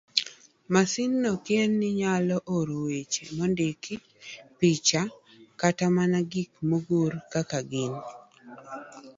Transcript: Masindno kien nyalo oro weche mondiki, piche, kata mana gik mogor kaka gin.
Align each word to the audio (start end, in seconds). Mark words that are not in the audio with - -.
Masindno 0.73 1.31
kien 1.45 1.71
nyalo 1.99 2.37
oro 2.57 2.75
weche 2.87 3.23
mondiki, 3.35 3.95
piche, 4.57 5.01
kata 5.59 5.85
mana 5.95 6.19
gik 6.31 6.51
mogor 6.69 7.13
kaka 7.31 7.59
gin. 7.69 7.93